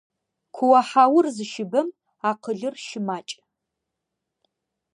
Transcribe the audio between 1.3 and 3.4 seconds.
зыщыбэм акъылыр щымакӏ.